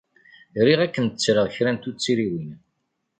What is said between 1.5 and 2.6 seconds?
kra n tuttriwin.